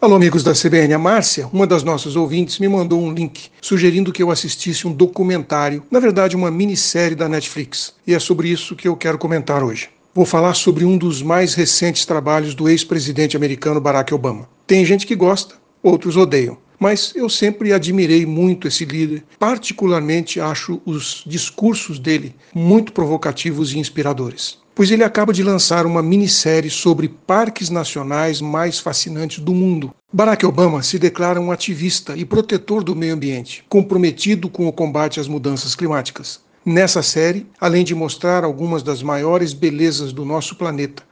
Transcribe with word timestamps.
Alô, 0.00 0.14
amigos 0.14 0.44
da 0.44 0.52
CBN. 0.52 0.94
A 0.94 0.98
Márcia, 0.98 1.48
uma 1.52 1.66
das 1.66 1.82
nossas 1.82 2.14
ouvintes, 2.14 2.60
me 2.60 2.68
mandou 2.68 3.02
um 3.02 3.12
link 3.12 3.50
sugerindo 3.60 4.12
que 4.12 4.22
eu 4.22 4.30
assistisse 4.30 4.86
um 4.86 4.92
documentário, 4.92 5.82
na 5.90 5.98
verdade, 5.98 6.36
uma 6.36 6.52
minissérie 6.52 7.16
da 7.16 7.28
Netflix. 7.28 7.94
E 8.06 8.14
é 8.14 8.18
sobre 8.20 8.48
isso 8.48 8.76
que 8.76 8.86
eu 8.86 8.96
quero 8.96 9.18
comentar 9.18 9.64
hoje. 9.64 9.88
Vou 10.14 10.24
falar 10.24 10.54
sobre 10.54 10.84
um 10.84 10.96
dos 10.96 11.20
mais 11.20 11.54
recentes 11.54 12.06
trabalhos 12.06 12.54
do 12.54 12.68
ex-presidente 12.68 13.36
americano 13.36 13.80
Barack 13.80 14.14
Obama. 14.14 14.48
Tem 14.68 14.84
gente 14.84 15.04
que 15.04 15.16
gosta, 15.16 15.56
outros 15.82 16.16
odeiam. 16.16 16.56
Mas 16.78 17.12
eu 17.16 17.28
sempre 17.28 17.72
admirei 17.72 18.24
muito 18.24 18.68
esse 18.68 18.84
líder, 18.84 19.24
particularmente 19.36 20.40
acho 20.40 20.80
os 20.86 21.24
discursos 21.26 21.98
dele 21.98 22.36
muito 22.54 22.92
provocativos 22.92 23.72
e 23.72 23.80
inspiradores 23.80 24.58
pois 24.78 24.92
ele 24.92 25.02
acaba 25.02 25.32
de 25.32 25.42
lançar 25.42 25.86
uma 25.86 26.00
minissérie 26.00 26.70
sobre 26.70 27.08
parques 27.08 27.68
nacionais 27.68 28.40
mais 28.40 28.78
fascinantes 28.78 29.40
do 29.40 29.52
mundo. 29.52 29.92
Barack 30.12 30.46
Obama 30.46 30.84
se 30.84 31.00
declara 31.00 31.40
um 31.40 31.50
ativista 31.50 32.16
e 32.16 32.24
protetor 32.24 32.84
do 32.84 32.94
meio 32.94 33.12
ambiente, 33.12 33.64
comprometido 33.68 34.48
com 34.48 34.68
o 34.68 34.72
combate 34.72 35.18
às 35.18 35.26
mudanças 35.26 35.74
climáticas. 35.74 36.38
Nessa 36.64 37.02
série, 37.02 37.44
além 37.60 37.82
de 37.82 37.92
mostrar 37.92 38.44
algumas 38.44 38.80
das 38.84 39.02
maiores 39.02 39.52
belezas 39.52 40.12
do 40.12 40.24
nosso 40.24 40.54
planeta, 40.54 41.02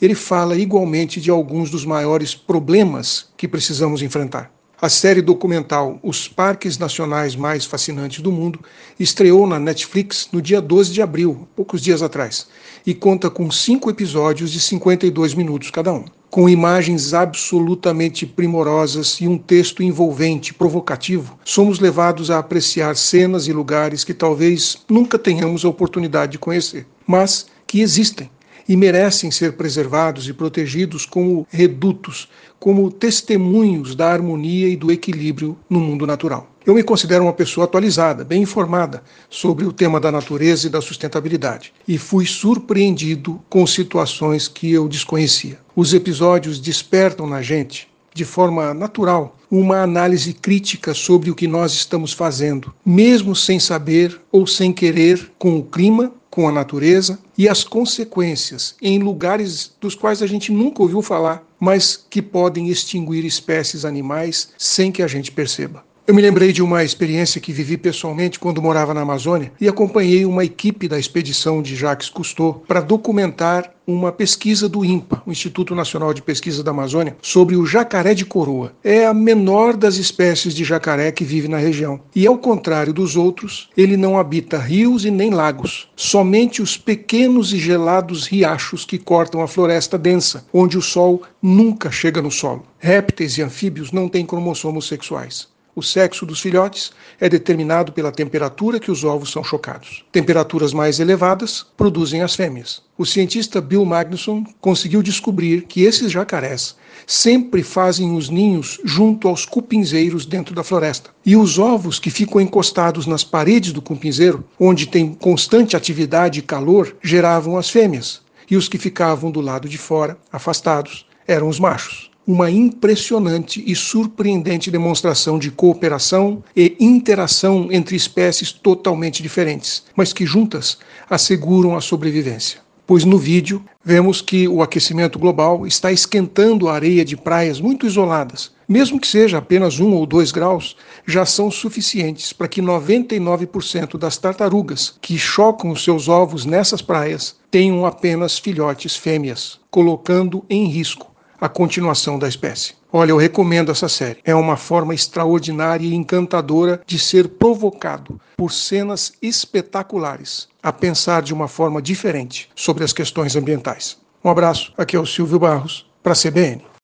ele 0.00 0.14
fala 0.14 0.56
igualmente 0.56 1.20
de 1.20 1.28
alguns 1.28 1.68
dos 1.68 1.84
maiores 1.84 2.32
problemas 2.32 3.26
que 3.36 3.48
precisamos 3.48 4.02
enfrentar. 4.02 4.52
A 4.78 4.90
série 4.90 5.22
documental 5.22 5.98
Os 6.02 6.28
Parques 6.28 6.76
Nacionais 6.76 7.34
Mais 7.34 7.64
Fascinantes 7.64 8.20
do 8.20 8.30
Mundo 8.30 8.60
estreou 9.00 9.46
na 9.46 9.58
Netflix 9.58 10.28
no 10.30 10.42
dia 10.42 10.60
12 10.60 10.92
de 10.92 11.00
abril, 11.00 11.48
poucos 11.56 11.80
dias 11.80 12.02
atrás, 12.02 12.46
e 12.86 12.92
conta 12.92 13.30
com 13.30 13.50
cinco 13.50 13.88
episódios 13.88 14.52
de 14.52 14.60
52 14.60 15.32
minutos 15.32 15.70
cada 15.70 15.94
um. 15.94 16.04
Com 16.28 16.46
imagens 16.46 17.14
absolutamente 17.14 18.26
primorosas 18.26 19.18
e 19.18 19.26
um 19.26 19.38
texto 19.38 19.82
envolvente, 19.82 20.52
provocativo, 20.52 21.38
somos 21.42 21.80
levados 21.80 22.30
a 22.30 22.38
apreciar 22.38 22.96
cenas 22.96 23.48
e 23.48 23.54
lugares 23.54 24.04
que 24.04 24.12
talvez 24.12 24.84
nunca 24.90 25.18
tenhamos 25.18 25.64
a 25.64 25.70
oportunidade 25.70 26.32
de 26.32 26.38
conhecer, 26.38 26.86
mas 27.06 27.46
que 27.66 27.80
existem 27.80 28.30
e 28.68 28.76
merecem 28.76 29.30
ser 29.30 29.52
preservados 29.52 30.28
e 30.28 30.32
protegidos 30.32 31.06
como 31.06 31.46
redutos, 31.50 32.28
como 32.58 32.90
testemunhos 32.90 33.94
da 33.94 34.10
harmonia 34.10 34.68
e 34.68 34.76
do 34.76 34.90
equilíbrio 34.90 35.56
no 35.68 35.80
mundo 35.80 36.06
natural. 36.06 36.50
Eu 36.64 36.74
me 36.74 36.82
considero 36.82 37.22
uma 37.22 37.32
pessoa 37.32 37.64
atualizada, 37.64 38.24
bem 38.24 38.42
informada 38.42 39.02
sobre 39.30 39.64
o 39.64 39.72
tema 39.72 40.00
da 40.00 40.10
natureza 40.10 40.66
e 40.66 40.70
da 40.70 40.80
sustentabilidade, 40.80 41.72
e 41.86 41.96
fui 41.96 42.26
surpreendido 42.26 43.40
com 43.48 43.64
situações 43.66 44.48
que 44.48 44.72
eu 44.72 44.88
desconhecia. 44.88 45.58
Os 45.76 45.94
episódios 45.94 46.58
despertam 46.58 47.26
na 47.26 47.40
gente 47.40 47.88
de 48.16 48.24
forma 48.24 48.72
natural, 48.72 49.36
uma 49.50 49.82
análise 49.82 50.32
crítica 50.32 50.94
sobre 50.94 51.30
o 51.30 51.34
que 51.34 51.46
nós 51.46 51.74
estamos 51.74 52.14
fazendo, 52.14 52.72
mesmo 52.84 53.36
sem 53.36 53.60
saber 53.60 54.18
ou 54.32 54.46
sem 54.46 54.72
querer, 54.72 55.30
com 55.38 55.58
o 55.58 55.62
clima, 55.62 56.10
com 56.36 56.46
a 56.46 56.52
natureza 56.52 57.18
e 57.38 57.48
as 57.48 57.64
consequências 57.64 58.74
em 58.82 58.98
lugares 58.98 59.72
dos 59.80 59.94
quais 59.94 60.20
a 60.20 60.26
gente 60.26 60.52
nunca 60.52 60.82
ouviu 60.82 61.00
falar, 61.00 61.42
mas 61.58 62.04
que 62.10 62.20
podem 62.20 62.68
extinguir 62.68 63.24
espécies 63.24 63.86
animais 63.86 64.50
sem 64.58 64.92
que 64.92 65.02
a 65.02 65.06
gente 65.06 65.32
perceba. 65.32 65.82
Eu 66.08 66.14
me 66.14 66.22
lembrei 66.22 66.52
de 66.52 66.62
uma 66.62 66.84
experiência 66.84 67.40
que 67.40 67.52
vivi 67.52 67.76
pessoalmente 67.76 68.38
quando 68.38 68.62
morava 68.62 68.94
na 68.94 69.00
Amazônia 69.00 69.50
e 69.60 69.66
acompanhei 69.66 70.24
uma 70.24 70.44
equipe 70.44 70.86
da 70.86 71.00
expedição 71.00 71.60
de 71.60 71.74
Jacques 71.74 72.08
Cousteau 72.08 72.62
para 72.68 72.80
documentar 72.80 73.74
uma 73.84 74.12
pesquisa 74.12 74.68
do 74.68 74.84
INPA, 74.84 75.20
o 75.26 75.32
Instituto 75.32 75.74
Nacional 75.74 76.14
de 76.14 76.22
Pesquisa 76.22 76.62
da 76.62 76.70
Amazônia, 76.70 77.16
sobre 77.20 77.56
o 77.56 77.66
jacaré 77.66 78.14
de 78.14 78.24
coroa. 78.24 78.72
É 78.84 79.04
a 79.04 79.12
menor 79.12 79.76
das 79.76 79.96
espécies 79.96 80.54
de 80.54 80.62
jacaré 80.62 81.10
que 81.10 81.24
vive 81.24 81.48
na 81.48 81.58
região. 81.58 82.00
E 82.14 82.24
ao 82.24 82.38
contrário 82.38 82.92
dos 82.92 83.16
outros, 83.16 83.68
ele 83.76 83.96
não 83.96 84.16
habita 84.16 84.58
rios 84.58 85.04
e 85.04 85.10
nem 85.10 85.30
lagos, 85.30 85.90
somente 85.96 86.62
os 86.62 86.76
pequenos 86.76 87.52
e 87.52 87.58
gelados 87.58 88.28
riachos 88.28 88.84
que 88.84 88.96
cortam 88.96 89.42
a 89.42 89.48
floresta 89.48 89.98
densa, 89.98 90.46
onde 90.52 90.78
o 90.78 90.82
sol 90.82 91.22
nunca 91.42 91.90
chega 91.90 92.22
no 92.22 92.30
solo. 92.30 92.64
Répteis 92.78 93.38
e 93.38 93.42
anfíbios 93.42 93.90
não 93.90 94.08
têm 94.08 94.24
cromossomos 94.24 94.86
sexuais. 94.86 95.55
O 95.78 95.82
sexo 95.82 96.24
dos 96.24 96.40
filhotes 96.40 96.90
é 97.20 97.28
determinado 97.28 97.92
pela 97.92 98.10
temperatura 98.10 98.80
que 98.80 98.90
os 98.90 99.04
ovos 99.04 99.30
são 99.30 99.44
chocados. 99.44 100.06
Temperaturas 100.10 100.72
mais 100.72 101.00
elevadas 101.00 101.66
produzem 101.76 102.22
as 102.22 102.34
fêmeas. 102.34 102.80
O 102.96 103.04
cientista 103.04 103.60
Bill 103.60 103.84
Magnusson 103.84 104.42
conseguiu 104.58 105.02
descobrir 105.02 105.66
que 105.66 105.82
esses 105.82 106.10
jacarés 106.10 106.76
sempre 107.06 107.62
fazem 107.62 108.16
os 108.16 108.30
ninhos 108.30 108.80
junto 108.86 109.28
aos 109.28 109.44
cupinzeiros 109.44 110.24
dentro 110.24 110.54
da 110.54 110.64
floresta. 110.64 111.10
E 111.26 111.36
os 111.36 111.58
ovos 111.58 111.98
que 111.98 112.08
ficam 112.08 112.40
encostados 112.40 113.06
nas 113.06 113.22
paredes 113.22 113.70
do 113.70 113.82
cupinzeiro, 113.82 114.42
onde 114.58 114.86
tem 114.86 115.12
constante 115.12 115.76
atividade 115.76 116.38
e 116.38 116.42
calor, 116.42 116.96
geravam 117.02 117.58
as 117.58 117.68
fêmeas. 117.68 118.22
E 118.50 118.56
os 118.56 118.66
que 118.66 118.78
ficavam 118.78 119.30
do 119.30 119.42
lado 119.42 119.68
de 119.68 119.76
fora, 119.76 120.16
afastados, 120.32 121.04
eram 121.28 121.50
os 121.50 121.60
machos 121.60 122.05
uma 122.26 122.50
impressionante 122.50 123.62
e 123.64 123.76
surpreendente 123.76 124.70
demonstração 124.70 125.38
de 125.38 125.50
cooperação 125.50 126.42
e 126.56 126.76
interação 126.80 127.68
entre 127.70 127.94
espécies 127.94 128.50
totalmente 128.50 129.22
diferentes, 129.22 129.84
mas 129.94 130.12
que 130.12 130.26
juntas 130.26 130.78
asseguram 131.08 131.76
a 131.76 131.80
sobrevivência. 131.80 132.66
Pois 132.84 133.04
no 133.04 133.18
vídeo 133.18 133.64
vemos 133.84 134.20
que 134.20 134.46
o 134.46 134.62
aquecimento 134.62 135.18
global 135.18 135.66
está 135.66 135.90
esquentando 135.90 136.68
a 136.68 136.74
areia 136.74 137.04
de 137.04 137.16
praias 137.16 137.60
muito 137.60 137.84
isoladas. 137.84 138.52
Mesmo 138.68 139.00
que 139.00 139.08
seja 139.08 139.38
apenas 139.38 139.80
um 139.80 139.92
ou 139.92 140.06
dois 140.06 140.30
graus, 140.30 140.76
já 141.04 141.26
são 141.26 141.50
suficientes 141.50 142.32
para 142.32 142.48
que 142.48 142.62
99% 142.62 143.98
das 143.98 144.16
tartarugas 144.18 144.94
que 145.00 145.18
chocam 145.18 145.70
os 145.70 145.82
seus 145.82 146.08
ovos 146.08 146.44
nessas 146.44 146.82
praias 146.82 147.36
tenham 147.50 147.84
apenas 147.84 148.38
filhotes 148.38 148.96
fêmeas, 148.96 149.58
colocando 149.70 150.44
em 150.48 150.66
risco 150.66 151.15
a 151.40 151.48
continuação 151.48 152.18
da 152.18 152.28
espécie. 152.28 152.74
Olha, 152.92 153.10
eu 153.10 153.16
recomendo 153.16 153.70
essa 153.70 153.88
série. 153.88 154.18
É 154.24 154.34
uma 154.34 154.56
forma 154.56 154.94
extraordinária 154.94 155.86
e 155.86 155.94
encantadora 155.94 156.80
de 156.86 156.98
ser 156.98 157.28
provocado 157.28 158.20
por 158.36 158.52
cenas 158.52 159.12
espetaculares 159.22 160.48
a 160.62 160.72
pensar 160.72 161.22
de 161.22 161.32
uma 161.32 161.46
forma 161.46 161.80
diferente 161.80 162.48
sobre 162.56 162.82
as 162.82 162.92
questões 162.92 163.36
ambientais. 163.36 163.96
Um 164.24 164.30
abraço, 164.30 164.72
aqui 164.76 164.96
é 164.96 165.00
o 165.00 165.06
Silvio 165.06 165.38
Barros, 165.38 165.86
para 166.02 166.12
a 166.12 166.16
CBN. 166.16 166.66